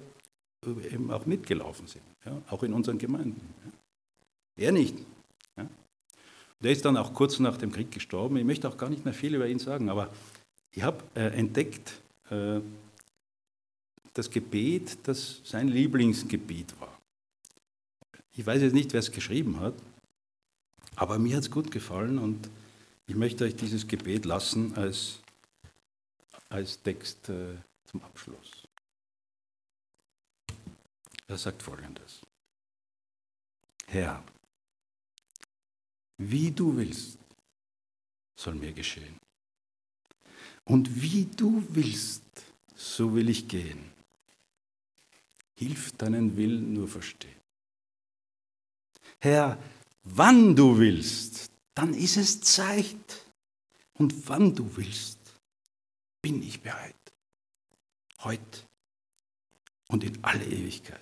[0.90, 3.40] eben auch mitgelaufen sind, ja, auch in unseren Gemeinden.
[3.64, 4.66] Ja.
[4.66, 4.94] Er nicht.
[5.56, 5.66] Ja.
[6.60, 8.36] Der ist dann auch kurz nach dem Krieg gestorben.
[8.36, 10.10] Ich möchte auch gar nicht mehr viel über ihn sagen, aber
[10.72, 12.00] ich habe äh, entdeckt,
[12.30, 12.60] äh,
[14.12, 16.89] das Gebet, das sein Lieblingsgebet war.
[18.40, 19.74] Ich weiß jetzt nicht, wer es geschrieben hat,
[20.96, 22.48] aber mir hat es gut gefallen und
[23.06, 25.20] ich möchte euch dieses Gebet lassen als,
[26.48, 28.66] als Text äh, zum Abschluss.
[31.28, 32.22] Er sagt folgendes.
[33.88, 34.24] Herr,
[36.16, 37.18] wie du willst,
[38.36, 39.18] soll mir geschehen.
[40.64, 42.22] Und wie du willst,
[42.74, 43.92] so will ich gehen.
[45.58, 47.39] Hilf deinen Willen nur verstehen.
[49.20, 49.58] Herr,
[50.04, 52.96] wann du willst, dann ist es Zeit.
[53.94, 55.18] Und wann du willst,
[56.22, 56.94] bin ich bereit.
[58.20, 58.64] Heute
[59.88, 61.00] und in alle Ewigkeit.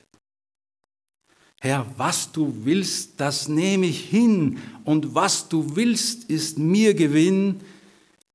[1.60, 7.60] Herr, was du willst, das nehme ich hin, und was du willst, ist mir Gewinn,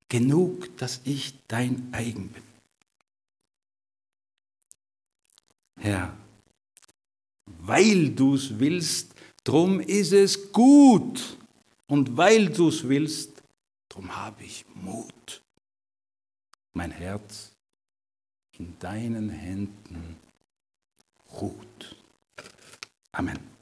[0.10, 2.44] genug, dass ich dein eigen bin.
[5.80, 6.16] Herr,
[7.46, 9.13] weil du es willst,
[9.44, 11.38] Drum ist es gut.
[11.88, 13.44] Und weil du es willst,
[13.90, 15.42] drum habe ich Mut.
[16.74, 17.52] Mein Herz
[18.58, 20.18] in deinen Händen
[21.42, 21.96] ruht.
[23.12, 23.53] Amen.